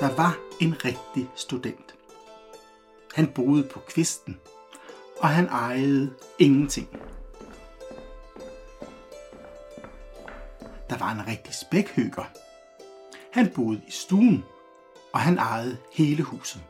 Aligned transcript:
Der 0.00 0.16
var 0.16 0.38
en 0.60 0.84
rigtig 0.84 1.30
student. 1.34 1.94
Han 3.14 3.32
boede 3.32 3.62
på 3.62 3.80
kvisten, 3.80 4.40
og 5.16 5.28
han 5.28 5.46
ejede 5.46 6.14
ingenting. 6.38 6.88
Der 10.90 10.98
var 10.98 11.12
en 11.12 11.26
rigtig 11.26 11.54
spækhøger. 11.54 12.24
Han 13.30 13.52
boede 13.54 13.82
i 13.88 13.90
stuen, 13.90 14.44
og 15.12 15.20
han 15.20 15.38
ejede 15.38 15.76
hele 15.92 16.22
huset. 16.22 16.60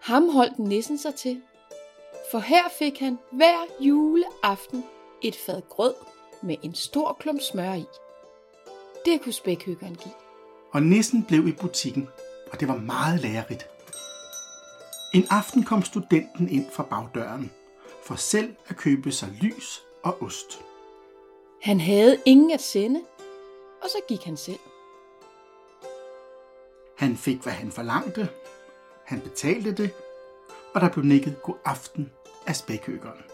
Ham 0.00 0.28
holdt 0.28 0.58
nissen 0.58 0.98
sig 0.98 1.14
til, 1.14 1.42
for 2.30 2.38
her 2.38 2.64
fik 2.78 3.00
han 3.00 3.18
hver 3.32 3.66
juleaften 3.80 4.84
et 5.22 5.36
fad 5.46 5.62
grød 5.68 5.94
med 6.42 6.56
en 6.62 6.74
stor 6.74 7.16
klump 7.20 7.40
smør 7.40 7.74
i. 7.74 7.84
Det 9.04 9.20
kunne 9.22 9.32
spækhyggeren 9.32 9.94
give. 9.94 10.14
Og 10.72 10.82
nissen 10.82 11.24
blev 11.24 11.48
i 11.48 11.52
butikken, 11.52 12.08
og 12.52 12.60
det 12.60 12.68
var 12.68 12.76
meget 12.76 13.20
lærerigt. 13.20 13.68
En 15.14 15.26
aften 15.30 15.64
kom 15.64 15.82
studenten 15.82 16.48
ind 16.48 16.70
fra 16.70 16.82
bagdøren, 16.82 17.52
for 18.02 18.14
selv 18.14 18.54
at 18.68 18.76
købe 18.76 19.12
sig 19.12 19.28
lys 19.28 19.82
og 20.02 20.22
ost. 20.22 20.60
Han 21.62 21.80
havde 21.80 22.18
ingen 22.24 22.50
at 22.50 22.60
sende, 22.60 23.00
og 23.82 23.88
så 23.88 23.98
gik 24.08 24.24
han 24.24 24.36
selv. 24.36 24.58
Han 26.96 27.16
fik, 27.16 27.42
hvad 27.42 27.52
han 27.52 27.72
forlangte. 27.72 28.28
Han 29.04 29.20
betalte 29.20 29.72
det, 29.72 29.90
og 30.74 30.80
der 30.80 30.88
blev 30.88 31.04
nikket 31.04 31.42
god 31.42 31.54
aften 31.64 32.12
af 32.46 32.56
spækhøgeren. 32.56 33.24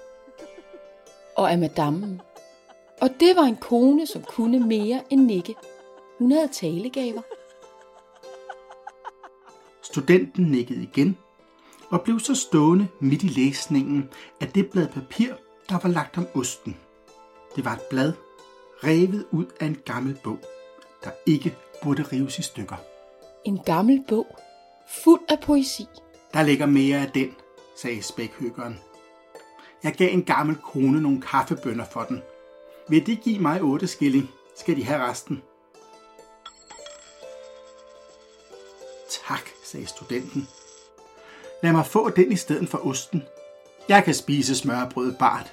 Og 1.36 1.50
af 1.52 1.58
madammen. 1.58 2.20
Og 3.00 3.08
det 3.20 3.36
var 3.36 3.42
en 3.42 3.56
kone, 3.56 4.06
som 4.06 4.22
kunne 4.22 4.60
mere 4.60 5.02
end 5.10 5.20
nikke. 5.20 5.54
Hun 6.18 6.32
havde 6.32 6.48
talegaver. 6.48 7.22
Studenten 9.92 10.44
nikkede 10.44 10.82
igen 10.82 11.16
og 11.88 12.00
blev 12.00 12.20
så 12.20 12.34
stående 12.34 12.88
midt 13.00 13.22
i 13.22 13.26
læsningen 13.26 14.08
af 14.40 14.48
det 14.48 14.70
blad 14.70 14.88
papir, 14.88 15.32
der 15.68 15.78
var 15.82 15.88
lagt 15.88 16.18
om 16.18 16.26
osten. 16.34 16.76
Det 17.56 17.64
var 17.64 17.72
et 17.72 17.82
blad, 17.90 18.12
revet 18.84 19.26
ud 19.30 19.46
af 19.60 19.66
en 19.66 19.76
gammel 19.84 20.18
bog, 20.24 20.38
der 21.04 21.10
ikke 21.26 21.56
burde 21.82 22.02
rives 22.02 22.38
i 22.38 22.42
stykker. 22.42 22.76
En 23.44 23.58
gammel 23.66 24.04
bog, 24.08 24.26
fuld 25.04 25.20
af 25.28 25.40
poesi. 25.40 25.86
Der 26.34 26.42
ligger 26.42 26.66
mere 26.66 26.98
af 26.98 27.10
den, 27.10 27.30
sagde 27.76 28.02
spækhyggeren. 28.02 28.78
Jeg 29.82 29.94
gav 29.94 30.12
en 30.12 30.24
gammel 30.24 30.56
kone 30.56 31.02
nogle 31.02 31.20
kaffebønner 31.20 31.84
for 31.84 32.02
den. 32.02 32.22
Vil 32.88 33.06
det 33.06 33.20
give 33.20 33.38
mig 33.38 33.62
8 33.62 33.86
skilling, 33.86 34.30
skal 34.56 34.76
de 34.76 34.84
have 34.84 35.08
resten. 35.08 35.42
Sagde 39.70 39.86
studenten. 39.86 40.48
Lad 41.62 41.72
mig 41.72 41.86
få 41.86 42.10
den 42.10 42.32
i 42.32 42.36
stedet 42.36 42.68
for 42.68 42.86
osten. 42.86 43.22
Jeg 43.88 44.04
kan 44.04 44.14
spise 44.14 44.56
smørbrød 44.56 45.14
bart. 45.18 45.52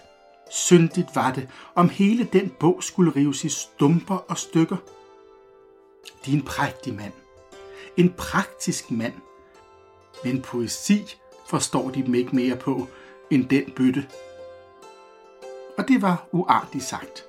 Syndigt 0.50 1.16
var 1.16 1.32
det, 1.34 1.50
om 1.76 1.90
hele 1.90 2.24
den 2.34 2.50
bog 2.60 2.84
skulle 2.84 3.12
rives 3.16 3.44
i 3.44 3.50
stumper 3.50 4.16
og 4.16 4.38
stykker. 4.38 4.78
De 6.26 6.32
er 6.32 6.36
en 6.36 6.42
prægtig 6.42 6.94
mand. 6.94 7.14
En 7.98 8.14
praktisk 8.14 8.92
mand. 8.92 9.14
Men 10.24 10.42
poesi 10.42 11.16
forstår 11.48 11.90
de 11.90 12.04
dem 12.04 12.16
ikke 12.16 12.36
mere 12.36 12.56
på 12.56 12.88
end 13.32 13.50
den 13.50 13.72
bytte. 13.76 14.08
Og 15.78 15.88
det 15.88 16.02
var 16.02 16.28
uartigt 16.32 16.84
sagt. 16.84 17.26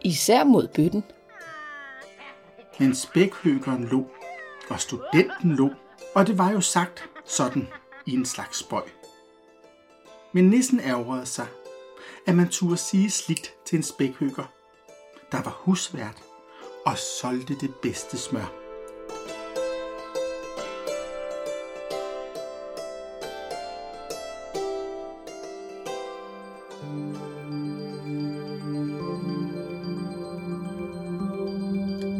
Især 0.00 0.44
mod 0.44 0.68
bøtten. 0.68 1.04
Men 2.78 2.94
spækhøgeren 2.94 3.84
lå, 3.84 4.06
og 4.70 4.80
studenten 4.80 5.56
lå, 5.56 5.70
og 6.14 6.26
det 6.26 6.38
var 6.38 6.50
jo 6.50 6.60
sagt 6.60 7.10
sådan 7.24 7.68
i 8.06 8.14
en 8.14 8.26
slags 8.26 8.58
spøj. 8.58 8.82
Men 10.32 10.44
nissen 10.44 10.80
ærgerede 10.80 11.26
sig, 11.26 11.46
at 12.26 12.34
man 12.34 12.48
turde 12.48 12.76
sige 12.76 13.10
sligt 13.10 13.54
til 13.64 13.76
en 13.76 13.82
spækhøger, 13.82 14.52
der 15.32 15.42
var 15.42 15.60
husvært 15.60 16.22
og 16.86 16.98
solgte 16.98 17.54
det 17.60 17.74
bedste 17.82 18.18
smør. 18.18 18.52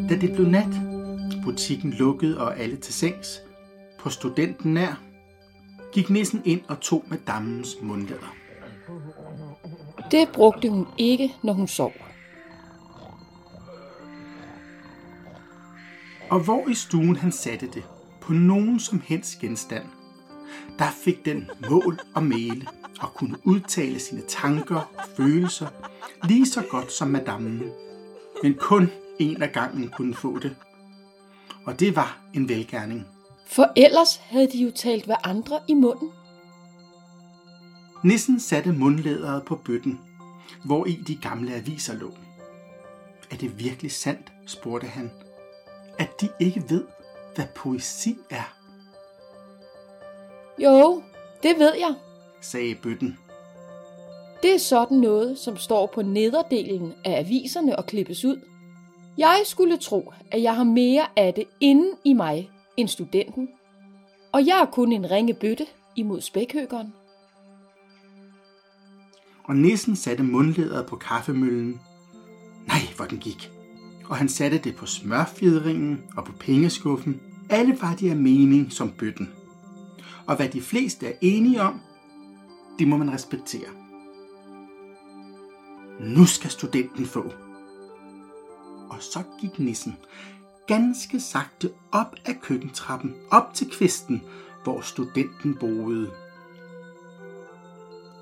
Da 0.09 0.21
det 0.21 0.33
blev 0.33 0.47
nat, 0.47 0.94
butikken 1.45 1.91
lukkede 1.91 2.41
og 2.41 2.59
alle 2.59 2.77
til 2.77 2.95
sengs, 2.95 3.41
på 3.99 4.11
studenten 4.11 4.75
nær, 4.75 5.03
gik 5.93 6.11
nissen 6.11 6.43
ind 6.45 6.61
og 6.69 6.81
tog 6.81 7.05
med 7.07 7.19
dammens 7.27 7.77
mundlader. 7.83 8.35
Det 10.11 10.29
brugte 10.33 10.69
hun 10.69 10.87
ikke, 10.99 11.35
når 11.43 11.53
hun 11.53 11.69
sov. 11.69 11.93
Og 16.31 16.41
hvor 16.41 16.69
i 16.69 16.75
stuen 16.75 17.17
han 17.17 17.33
satte 17.33 17.67
det, 17.67 17.83
på 18.21 18.33
nogen 18.33 18.81
som 18.81 19.03
helst 19.07 19.39
genstand, 19.41 19.85
der 20.79 20.91
fik 21.05 21.25
den 21.25 21.51
mål 21.71 21.99
og 22.15 22.23
male 22.23 22.67
og 23.01 23.15
kunne 23.15 23.37
udtale 23.45 23.99
sine 23.99 24.23
tanker 24.29 24.77
og 24.77 25.05
følelser 25.17 25.67
lige 26.25 26.47
så 26.47 26.63
godt 26.71 26.93
som 26.93 27.09
madammen. 27.09 27.63
Men 28.43 28.55
kun 28.55 28.91
en 29.19 29.43
af 29.43 29.53
gangen 29.53 29.89
kunne 29.89 30.15
få 30.15 30.39
det. 30.39 30.57
Og 31.67 31.81
det 31.81 31.97
var 31.97 32.19
en 32.35 32.49
velgærning. 32.49 33.07
For 33.47 33.73
ellers 33.77 34.17
havde 34.17 34.51
de 34.53 34.59
jo 34.59 34.71
talt 34.71 35.05
hver 35.05 35.27
andre 35.29 35.61
i 35.69 35.75
munden. 35.75 36.11
Nissen 38.05 38.41
satte 38.41 38.73
mundlæderet 38.73 39.45
på 39.45 39.57
bøtten, 39.65 40.01
hvor 40.65 40.87
i 40.87 40.93
de 40.93 41.17
gamle 41.17 41.55
aviser 41.55 41.95
lå. 41.95 42.11
Er 43.31 43.37
det 43.37 43.59
virkelig 43.59 43.93
sandt, 43.93 44.33
spurgte 44.47 44.87
han, 44.87 45.11
at 45.99 46.21
de 46.21 46.29
ikke 46.41 46.63
ved, 46.69 46.85
hvad 47.35 47.45
poesi 47.57 48.17
er, 48.31 48.55
Jo, 50.59 51.03
det 51.43 51.59
ved 51.59 51.75
jeg. 51.75 51.95
sagde 52.41 52.75
bøtten. 52.75 53.19
Det 54.43 54.55
er 54.55 54.59
sådan 54.59 54.97
noget, 54.99 55.39
som 55.39 55.57
står 55.57 55.87
på 55.95 56.03
nederdelen 56.03 56.95
af 57.05 57.19
aviserne 57.19 57.77
og 57.77 57.87
klippes 57.87 58.25
ud. 58.25 58.41
Jeg 59.19 59.43
skulle 59.45 59.77
tro, 59.77 60.13
at 60.31 60.43
jeg 60.43 60.57
har 60.57 60.65
mere 60.65 61.07
af 61.17 61.35
det 61.35 61.45
inden 61.61 61.93
i 62.05 62.13
mig 62.13 62.51
end 62.77 62.89
studenten. 62.89 63.49
Og 64.33 64.47
jeg 64.47 64.61
er 64.61 64.67
kun 64.67 64.93
en 64.93 65.11
ringe 65.11 65.35
bøtte 65.35 65.67
imod 65.97 66.21
spækhøgeren. 66.21 66.93
Og 69.45 69.57
nissen 69.57 69.97
satte 69.97 70.23
mundlæderet 70.23 70.87
på 70.87 70.97
kaffemøllen. 70.97 71.81
Nej, 72.67 72.81
hvor 72.97 73.05
den 73.05 73.19
gik. 73.19 73.51
Og 74.09 74.17
han 74.17 74.29
satte 74.29 74.59
det 74.59 74.77
på 74.77 74.87
smørfjedringen 74.87 76.03
og 76.17 76.25
på 76.25 76.33
pengeskuffen. 76.33 77.21
Alle 77.51 77.81
var 77.81 77.95
de 77.95 78.11
af 78.11 78.17
mening 78.17 78.73
som 78.73 78.91
bøtten. 78.91 79.33
Og 80.27 80.37
hvad 80.37 80.49
de 80.49 80.61
fleste 80.61 81.07
er 81.07 81.13
enige 81.21 81.63
om, 81.63 81.81
det 82.79 82.89
må 82.89 82.97
man 82.97 83.13
respektere. 83.13 83.69
Nu 86.01 86.27
skal 86.27 86.51
studenten 86.51 87.07
få. 87.07 87.33
Og 88.95 89.03
så 89.03 89.23
gik 89.41 89.59
nissen 89.59 89.97
ganske 90.67 91.21
sagte 91.21 91.71
op 91.93 92.17
ad 92.25 92.35
køkkentrappen, 92.43 93.15
op 93.31 93.55
til 93.55 93.71
kvisten, 93.71 94.23
hvor 94.65 94.81
studenten 94.81 95.57
boede. 95.61 96.11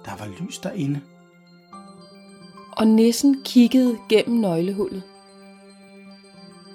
Der 0.05 0.17
var 0.19 0.29
lys 0.41 0.59
derinde. 0.59 1.01
Og 2.73 2.87
nissen 2.87 3.43
kiggede 3.45 3.99
gennem 4.09 4.41
nøglehullet. 4.41 5.03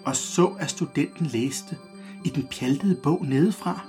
og 0.06 0.16
så, 0.16 0.56
at 0.60 0.70
studenten 0.70 1.26
læste 1.26 1.78
i 2.26 2.30
den 2.30 2.48
pjaltede 2.48 2.96
bog 3.04 3.26
nedefra. 3.26 3.88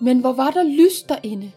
Men 0.00 0.20
hvor 0.20 0.32
var 0.32 0.50
der 0.50 0.62
lys 0.62 1.02
derinde? 1.02 1.52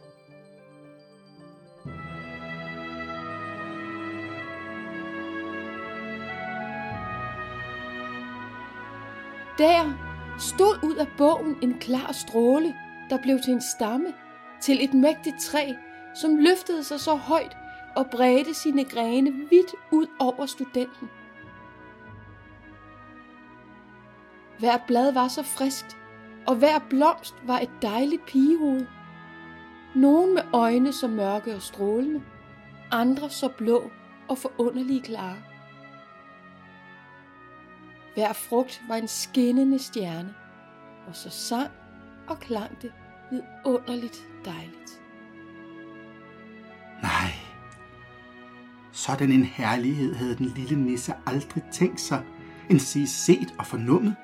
Der 9.58 9.94
stod 10.40 10.84
ud 10.84 10.96
af 10.96 11.08
bogen 11.18 11.58
en 11.62 11.80
klar 11.80 12.12
stråle, 12.12 12.76
der 13.10 13.18
blev 13.22 13.40
til 13.40 13.54
en 13.54 13.62
stamme, 13.62 14.14
til 14.62 14.84
et 14.84 14.94
mægtigt 14.94 15.42
træ, 15.42 15.74
som 16.16 16.38
løftede 16.38 16.84
sig 16.84 17.00
så 17.00 17.16
højt 17.16 17.58
og 17.96 18.10
bredte 18.10 18.54
sine 18.54 18.84
grene 18.84 19.32
vidt 19.32 19.76
ud 19.92 20.08
over 20.20 20.46
studenten. 20.46 21.10
Hver 24.60 24.78
blad 24.88 25.14
var 25.14 25.28
så 25.28 25.44
friskt, 25.44 25.98
og 26.48 26.56
hver 26.56 26.80
blomst 26.90 27.36
var 27.44 27.60
et 27.60 27.72
dejligt 27.82 28.26
pigehoved. 28.26 28.86
Nogle 29.96 30.34
med 30.34 30.42
øjne 30.54 30.94
så 30.94 31.08
mørke 31.08 31.56
og 31.56 31.62
strålende, 31.62 32.22
andre 32.92 33.30
så 33.30 33.50
blå 33.50 33.92
og 34.28 34.38
forunderlige 34.38 35.02
klare. 35.02 35.53
Hver 38.14 38.34
frugt 38.34 38.82
var 38.88 38.96
en 38.96 39.08
skinnende 39.08 39.80
stjerne, 39.80 40.34
og 41.08 41.16
så 41.16 41.30
sang 41.30 41.72
og 42.28 42.40
klang 42.40 42.82
det 42.82 42.92
vidunderligt 43.32 44.28
dejligt. 44.46 45.02
Nej, 47.02 47.32
sådan 48.92 49.32
en 49.32 49.44
herlighed 49.44 50.16
havde 50.16 50.36
den 50.36 50.46
lille 50.46 50.76
nisse 50.76 51.14
aldrig 51.26 51.64
tænkt 51.72 52.02
sig, 52.02 52.24
end 52.70 52.80
sige 52.80 53.08
set 53.08 53.54
og 53.60 53.66
fornummet. 53.66 54.16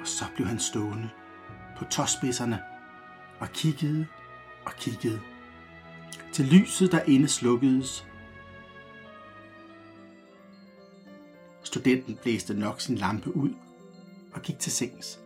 Og 0.00 0.06
så 0.06 0.24
blev 0.34 0.46
han 0.46 0.58
stående 0.58 1.08
på 1.78 1.84
tåspidserne 1.84 2.62
og 3.40 3.48
kiggede 3.48 4.06
og 4.64 4.72
kiggede. 4.72 5.20
Til 6.32 6.44
lyset 6.44 6.92
derinde 6.92 7.28
slukkedes. 7.28 8.06
Studenten 11.78 12.18
blæste 12.22 12.54
nok 12.54 12.80
sin 12.80 12.94
lampe 12.94 13.36
ud 13.36 13.50
og 14.32 14.42
gik 14.42 14.58
til 14.58 14.72
sengs. 14.72 15.20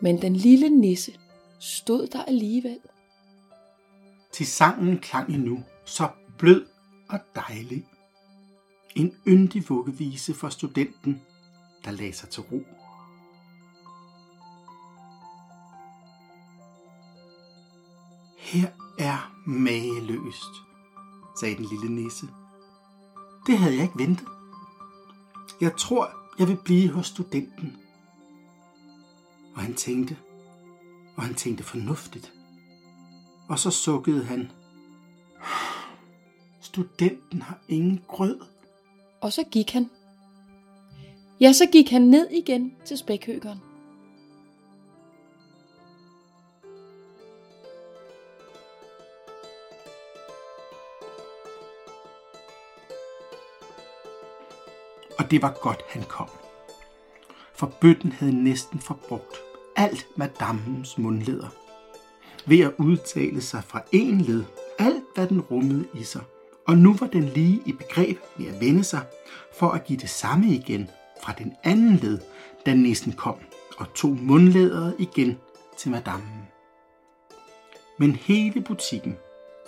Men 0.00 0.22
den 0.22 0.36
lille 0.36 0.68
nisse 0.68 1.12
stod 1.58 2.06
der 2.06 2.24
alligevel. 2.24 2.78
Til 4.32 4.46
sangen 4.46 4.98
klang 4.98 5.34
endnu 5.34 5.64
så 5.84 6.08
blød 6.38 6.66
og 7.08 7.18
dejlig. 7.34 7.86
En 8.94 9.14
yndig 9.26 9.68
vuggevise 9.68 10.34
for 10.34 10.48
studenten, 10.48 11.22
der 11.84 11.90
lagde 11.90 12.12
sig 12.12 12.28
til 12.28 12.42
ro. 12.42 12.60
Her 18.38 18.68
er 18.98 19.42
mageløst, 19.46 20.54
sagde 21.40 21.56
den 21.56 21.64
lille 21.64 22.02
nisse. 22.02 22.26
Det 23.46 23.58
havde 23.58 23.74
jeg 23.74 23.82
ikke 23.82 23.98
ventet. 23.98 24.26
Jeg 25.60 25.76
tror, 25.76 26.10
jeg 26.38 26.48
vil 26.48 26.58
blive 26.64 26.88
hos 26.88 27.06
studenten. 27.06 27.76
Og 29.54 29.62
han 29.62 29.74
tænkte, 29.74 30.16
og 31.16 31.22
han 31.22 31.34
tænkte 31.34 31.64
fornuftigt. 31.64 32.32
Og 33.48 33.58
så 33.58 33.70
sukkede 33.70 34.24
han. 34.24 34.50
Studenten 36.60 37.42
har 37.42 37.58
ingen 37.68 38.00
grød. 38.08 38.40
Og 39.20 39.32
så 39.32 39.44
gik 39.50 39.70
han. 39.70 39.90
Ja, 41.40 41.52
så 41.52 41.66
gik 41.72 41.90
han 41.90 42.02
ned 42.02 42.30
igen 42.30 42.72
til 42.84 42.98
spækhøgeren. 42.98 43.69
Og 55.30 55.32
det 55.32 55.42
var 55.42 55.58
godt, 55.62 55.82
han 55.88 56.02
kom. 56.02 56.28
For 57.54 57.72
bøtten 57.80 58.12
havde 58.12 58.44
næsten 58.44 58.80
forbrugt 58.80 59.36
alt 59.76 60.06
madammens 60.16 60.98
mundleder. 60.98 61.48
Ved 62.46 62.60
at 62.60 62.72
udtale 62.78 63.40
sig 63.40 63.64
fra 63.64 63.82
en 63.92 64.20
led, 64.20 64.44
alt 64.78 65.04
hvad 65.14 65.26
den 65.26 65.40
rummede 65.40 65.84
i 65.94 66.02
sig. 66.02 66.22
Og 66.66 66.78
nu 66.78 66.96
var 67.00 67.06
den 67.06 67.24
lige 67.24 67.62
i 67.66 67.72
begreb 67.72 68.18
med 68.36 68.46
at 68.46 68.60
vende 68.60 68.84
sig, 68.84 69.00
for 69.58 69.70
at 69.70 69.84
give 69.84 69.98
det 69.98 70.10
samme 70.10 70.46
igen 70.46 70.90
fra 71.22 71.32
den 71.38 71.52
anden 71.64 71.96
led, 71.96 72.18
da 72.66 72.74
næsten 72.74 73.12
kom, 73.12 73.36
og 73.78 73.94
tog 73.94 74.16
mundlæderet 74.16 74.94
igen 74.98 75.38
til 75.78 75.90
madammen. 75.90 76.48
Men 77.98 78.16
hele 78.16 78.60
butikken, 78.60 79.16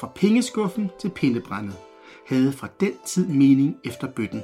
fra 0.01 0.13
pengeskuffen 0.15 0.91
til 1.01 1.11
pindebrændet, 1.11 1.77
havde 2.29 2.53
fra 2.53 2.69
den 2.81 2.93
tid 3.07 3.27
mening 3.27 3.77
efter 3.85 4.07
bøtten, 4.07 4.43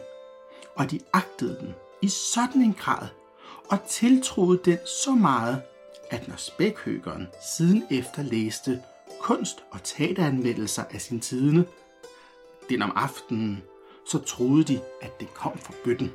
og 0.79 0.91
de 0.91 1.01
agtede 1.13 1.59
den 1.61 1.75
i 2.03 2.09
sådan 2.09 2.63
en 2.63 2.75
grad, 2.75 3.09
og 3.71 3.79
tiltroede 3.89 4.61
den 4.65 4.79
så 5.05 5.11
meget, 5.11 5.63
at 6.11 6.29
når 6.29 6.37
spækhøgeren 6.37 7.27
siden 7.57 7.85
efter 7.91 8.23
læste 8.23 8.83
kunst- 9.21 9.65
og 9.71 9.83
teateranmeldelser 9.83 10.85
af 10.91 11.01
sin 11.01 11.21
tidene, 11.21 11.67
den 12.71 12.83
om 12.83 12.93
aftenen, 12.95 13.63
så 14.07 14.19
troede 14.19 14.65
de, 14.65 14.81
at 15.03 15.21
det 15.21 15.35
kom 15.35 15.59
fra 15.59 15.75
bøtten. 15.85 16.11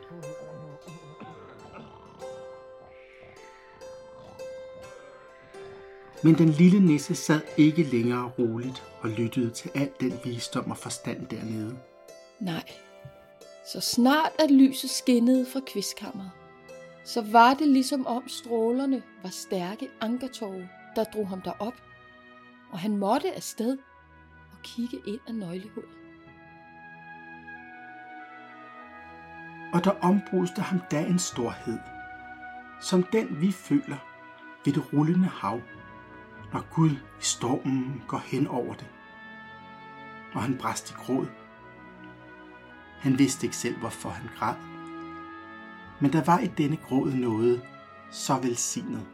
Men 6.24 6.38
den 6.38 6.50
lille 6.50 6.80
nisse 6.80 7.16
sad 7.16 7.42
ikke 7.57 7.83
længere 7.83 8.31
roligt 8.39 8.83
og 9.01 9.09
lyttede 9.09 9.50
til 9.50 9.71
al 9.75 9.89
den 10.00 10.19
visdom 10.24 10.71
og 10.71 10.77
forstand 10.77 11.27
dernede. 11.27 11.77
Nej, 12.39 12.63
så 13.65 13.81
snart 13.81 14.31
at 14.39 14.51
lyset 14.51 14.89
skinnede 14.89 15.45
fra 15.54 15.60
kvistkammeret, 15.68 16.31
så 17.06 17.21
var 17.31 17.54
det 17.54 17.68
ligesom 17.68 18.07
om 18.07 18.27
strålerne 18.27 19.04
var 19.24 19.30
stærke 19.30 19.89
ankertåge, 20.01 20.69
der 20.95 21.04
drog 21.04 21.30
ham 21.30 21.42
derop, 21.42 21.74
og 22.71 22.80
han 22.80 22.98
måtte 22.98 23.36
afsted 23.36 23.77
og 24.51 24.57
kigge 24.63 24.98
ind 25.07 25.19
af 25.27 25.36
nøglehullet. 25.36 25.92
Og 29.74 29.83
der 29.83 29.92
ombruste 30.01 30.62
ham 30.62 30.80
da 30.92 31.00
en 31.06 31.19
storhed, 31.19 31.80
som 32.81 33.04
den 33.04 33.42
vi 33.42 33.51
føler 33.51 33.98
ved 34.66 34.74
det 34.74 34.94
rullende 34.94 35.27
hav, 35.27 35.62
når 36.54 36.74
Gud 36.75 36.92
i 36.92 37.24
stormen 37.24 38.04
går 38.07 38.18
hen 38.18 38.48
over 38.48 38.74
det. 38.74 38.88
Og 40.33 40.42
han 40.42 40.57
brast 40.57 40.92
i 40.92 40.94
gråd. 40.94 41.43
Han 43.03 43.19
vidste 43.19 43.45
ikke 43.45 43.57
selv, 43.57 43.77
hvorfor 43.77 44.09
han 44.09 44.29
græd. 44.38 44.55
Men 46.00 46.13
der 46.13 46.23
var 46.23 46.39
i 46.39 46.47
denne 46.47 46.77
gråd 46.77 47.11
noget 47.13 47.61
så 48.11 48.38
velsignet. 48.38 49.05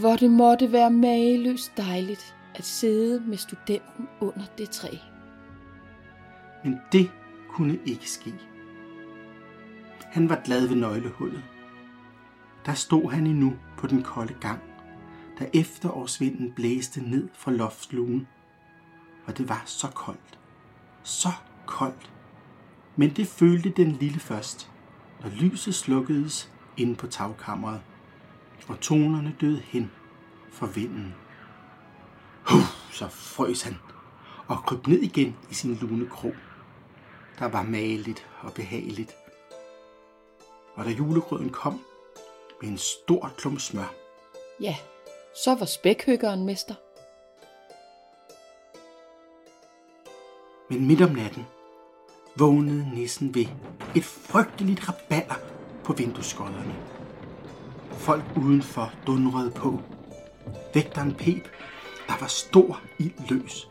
Hvor 0.00 0.16
det 0.16 0.30
måtte 0.30 0.72
være 0.72 0.90
mageløst 0.90 1.76
dejligt 1.76 2.36
at 2.54 2.64
sidde 2.64 3.20
med 3.20 3.36
studenten 3.36 4.08
under 4.20 4.44
det 4.58 4.70
træ. 4.70 4.88
Men 6.64 6.80
det 6.92 7.10
kunne 7.48 7.78
ikke 7.86 8.10
ske. 8.10 8.34
Han 10.00 10.28
var 10.28 10.40
glad 10.44 10.66
ved 10.66 10.76
nøglehullet. 10.76 11.42
Der 12.66 12.74
stod 12.74 13.10
han 13.10 13.26
endnu 13.26 13.54
på 13.78 13.86
den 13.86 14.02
kolde 14.02 14.34
gang, 14.40 14.60
da 15.38 15.46
efterårsvinden 15.54 16.52
blæste 16.52 17.00
ned 17.00 17.28
fra 17.34 17.50
loftslugen. 17.50 18.26
Og 19.26 19.38
det 19.38 19.48
var 19.48 19.62
så 19.66 19.88
koldt. 19.88 20.38
Så 21.02 21.28
koldt. 21.66 22.10
Men 22.96 23.10
det 23.10 23.26
følte 23.26 23.70
den 23.70 23.92
lille 23.92 24.20
først, 24.20 24.70
når 25.22 25.28
lyset 25.28 25.74
slukkedes 25.74 26.50
inde 26.76 26.94
på 26.94 27.06
tagkammeret, 27.06 27.80
og 28.68 28.80
tonerne 28.80 29.36
døde 29.40 29.60
hen 29.60 29.90
for 30.52 30.66
vinden. 30.66 31.14
Huh, 32.42 32.62
så 32.92 33.08
frøs 33.08 33.62
han 33.62 33.76
og 34.46 34.58
kryb 34.66 34.86
ned 34.86 34.98
igen 34.98 35.36
i 35.50 35.54
sin 35.54 35.74
lune 35.74 36.08
krog. 36.08 36.34
Der 37.38 37.46
var 37.48 37.62
maligt 37.62 38.26
og 38.40 38.52
behageligt. 38.52 39.16
Og 40.74 40.84
da 40.84 40.90
julegrøden 40.90 41.50
kom 41.50 41.80
med 42.62 42.70
en 42.70 42.78
stor 42.78 43.32
klump 43.36 43.60
smør, 43.60 43.94
Ja, 44.60 44.76
så 45.44 45.54
var 45.54 45.66
spækhyggeren 45.66 46.46
mester. 46.46 46.74
Men 50.72 50.86
midt 50.86 51.00
om 51.00 51.10
natten 51.10 51.44
vågnede 52.36 52.90
nissen 52.94 53.34
ved 53.34 53.46
et 53.94 54.04
frygteligt 54.04 54.88
raballer 54.88 55.34
på 55.84 55.92
vinduesskodderne. 55.92 56.74
Folk 57.90 58.24
udenfor 58.36 58.92
dundrede 59.06 59.50
på. 59.50 59.80
Vægteren 60.74 61.14
pep, 61.14 61.48
der 62.08 62.14
var 62.20 62.26
stor 62.26 62.80
ild 62.98 63.12
løs. 63.28 63.68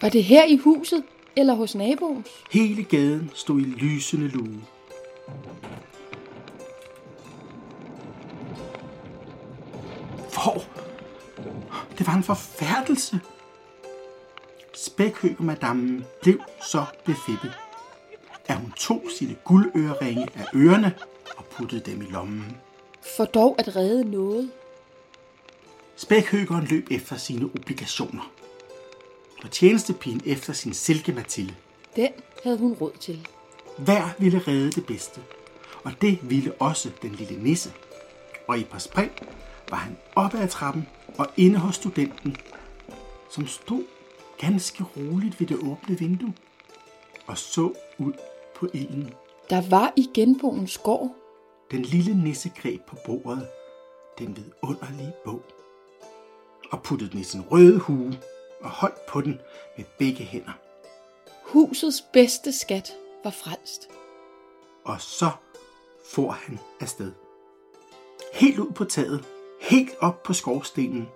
Var 0.00 0.08
det 0.08 0.24
her 0.24 0.44
i 0.44 0.56
huset 0.56 1.04
eller 1.36 1.54
hos 1.54 1.74
naboens? 1.74 2.28
Hele 2.50 2.82
gaden 2.82 3.30
stod 3.34 3.60
i 3.60 3.64
lysende 3.64 4.28
lue. 4.28 4.60
Hvor? 10.32 10.64
Det 11.98 12.06
var 12.06 12.14
en 12.14 12.22
forfærdelse. 12.22 13.20
Spækhøgermadammen 14.74 16.04
blev 16.22 16.40
så 16.70 16.84
befippet, 17.04 17.52
at 18.46 18.56
hun 18.56 18.72
tog 18.72 19.02
sine 19.18 19.36
guldøreringe 19.44 20.28
af 20.34 20.44
ørerne 20.54 20.94
og 21.36 21.44
puttede 21.44 21.90
dem 21.90 22.02
i 22.02 22.04
lommen. 22.04 22.56
For 23.16 23.24
dog 23.24 23.56
at 23.58 23.76
redde 23.76 24.10
noget. 24.10 24.50
Spækhøgeren 25.96 26.64
løb 26.64 26.86
efter 26.90 27.16
sine 27.16 27.44
obligationer. 27.44 28.32
Og 29.44 29.50
tjenestepigen 29.50 30.20
efter 30.26 30.52
sin 30.52 30.74
silke 30.74 31.12
Mathilde. 31.12 31.54
Den 31.96 32.08
havde 32.44 32.58
hun 32.58 32.72
råd 32.72 32.92
til. 33.00 33.28
Hver 33.78 34.08
ville 34.18 34.38
redde 34.48 34.70
det 34.70 34.86
bedste. 34.86 35.20
Og 35.84 35.92
det 36.00 36.18
ville 36.22 36.52
også 36.52 36.90
den 37.02 37.10
lille 37.12 37.42
nisse. 37.42 37.72
og 38.48 38.58
i 38.58 38.64
par 38.64 38.78
spring 38.78 39.12
var 39.70 39.76
han 39.76 39.96
oppe 40.16 40.38
ad 40.38 40.48
trappen 40.48 40.88
og 41.18 41.26
inde 41.36 41.58
hos 41.58 41.74
studenten, 41.74 42.36
som 43.30 43.46
stod 43.46 43.84
ganske 44.38 44.84
roligt 44.96 45.40
ved 45.40 45.46
det 45.46 45.56
åbne 45.56 45.98
vindue 45.98 46.34
og 47.26 47.38
så 47.38 47.72
ud 47.98 48.12
på 48.54 48.68
ilden. 48.72 49.14
Der 49.50 49.70
var 49.70 49.92
i 49.96 50.08
genboens 50.14 50.78
gård. 50.78 51.14
Den 51.70 51.82
lille 51.82 52.24
nisse 52.24 52.52
greb 52.62 52.80
på 52.86 52.96
bordet 53.06 53.48
den 54.18 54.36
vidunderlige 54.36 55.12
bog 55.24 55.42
og 56.70 56.82
puttede 56.82 57.10
den 57.10 57.20
i 57.20 57.24
sin 57.24 57.40
røde 57.40 57.78
hue 57.78 58.18
og 58.60 58.70
holdt 58.70 59.06
på 59.08 59.20
den 59.20 59.40
med 59.76 59.84
begge 59.98 60.24
hænder. 60.24 60.52
Husets 61.42 62.04
bedste 62.12 62.52
skat 62.52 62.92
var 63.24 63.30
frelst. 63.30 63.88
Og 64.84 65.00
så 65.00 65.30
for 66.12 66.30
han 66.30 66.58
afsted. 66.80 67.12
Helt 68.32 68.58
ud 68.58 68.72
på 68.72 68.84
taget, 68.84 69.24
helt 69.68 69.90
op 70.00 70.22
på 70.22 70.32
skorstenen. 70.32 71.08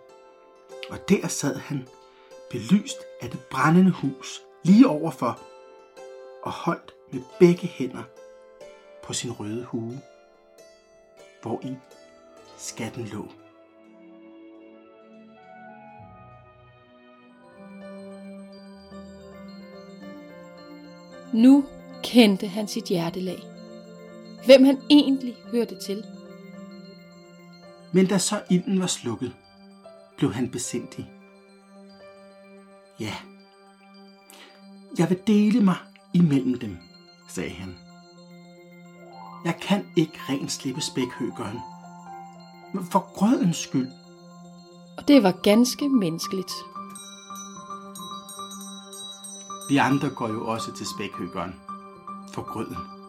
Og 0.90 1.08
der 1.08 1.28
sad 1.28 1.56
han, 1.56 1.88
belyst 2.50 2.98
af 3.20 3.30
det 3.30 3.40
brændende 3.50 3.90
hus, 3.90 4.42
lige 4.62 4.88
overfor, 4.88 5.40
og 6.42 6.52
holdt 6.52 6.94
med 7.12 7.20
begge 7.38 7.66
hænder 7.66 8.02
på 9.02 9.12
sin 9.12 9.32
røde 9.32 9.64
hue, 9.64 10.00
hvor 11.42 11.60
i 11.62 11.74
skatten 12.56 13.04
lå. 13.04 13.28
Nu 21.32 21.64
kendte 22.02 22.46
han 22.46 22.68
sit 22.68 22.84
hjertelag. 22.84 23.42
Hvem 24.46 24.64
han 24.64 24.78
egentlig 24.90 25.36
hørte 25.52 25.78
til. 25.80 26.04
Men 27.92 28.06
da 28.06 28.18
så 28.18 28.42
ilden 28.50 28.80
var 28.80 28.86
slukket, 28.86 29.32
blev 30.16 30.32
han 30.32 30.50
besindig. 30.50 31.10
Ja, 33.00 33.14
jeg 34.98 35.10
vil 35.10 35.18
dele 35.26 35.60
mig 35.60 35.76
imellem 36.14 36.58
dem, 36.58 36.76
sagde 37.28 37.50
han. 37.50 37.76
Jeg 39.44 39.56
kan 39.62 39.86
ikke 39.96 40.18
rent 40.28 40.52
slippe 40.52 40.80
spækhøgeren. 40.80 41.58
Men 42.74 42.84
for 42.84 43.12
grødens 43.14 43.56
skyld. 43.56 43.88
Og 44.98 45.08
det 45.08 45.22
var 45.22 45.32
ganske 45.42 45.88
menneskeligt. 45.88 46.52
Vi 49.68 49.76
andre 49.76 50.10
går 50.10 50.28
jo 50.28 50.46
også 50.46 50.72
til 50.72 50.86
spækhøgeren. 50.86 51.54
For 52.34 52.42
grøden. 52.42 53.01